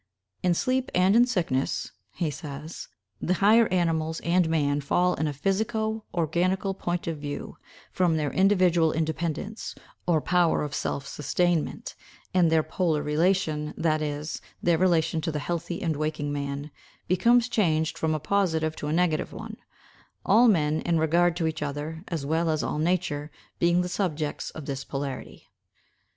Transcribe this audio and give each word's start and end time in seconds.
"In 0.41 0.55
sleep 0.55 0.89
and 0.95 1.15
in 1.15 1.25
sickness," 1.27 1.91
he 2.15 2.31
says, 2.31 2.87
"the 3.21 3.35
higher 3.35 3.67
animals 3.67 4.19
and 4.21 4.49
man 4.49 4.81
fall 4.81 5.13
in 5.13 5.27
a 5.27 5.31
physico 5.31 6.03
organical 6.11 6.73
point 6.73 7.05
of 7.05 7.19
view, 7.19 7.57
from 7.91 8.17
their 8.17 8.33
individual 8.33 8.91
independence, 8.93 9.75
or 10.07 10.19
power 10.19 10.63
of 10.63 10.73
self 10.73 11.05
sustainment; 11.05 11.93
and 12.33 12.51
their 12.51 12.63
polar 12.63 13.03
relation, 13.03 13.75
that 13.77 14.01
is, 14.01 14.41
their 14.59 14.79
relation 14.79 15.21
to 15.21 15.31
the 15.31 15.37
healthy 15.37 15.83
and 15.83 15.95
waking 15.95 16.33
man, 16.33 16.71
becomes 17.07 17.47
changed 17.47 17.95
from 17.95 18.15
a 18.15 18.19
positive 18.19 18.75
to 18.77 18.87
a 18.87 18.91
negative 18.93 19.31
one; 19.31 19.57
all 20.25 20.47
men, 20.47 20.81
in 20.81 20.97
regard 20.97 21.35
to 21.35 21.45
each 21.45 21.61
other, 21.61 22.03
as 22.07 22.25
well 22.25 22.49
as 22.49 22.63
all 22.63 22.79
nature, 22.79 23.29
being 23.59 23.81
the 23.81 23.87
subjects 23.87 24.49
of 24.49 24.65
this 24.65 24.83
polarity." 24.83 25.47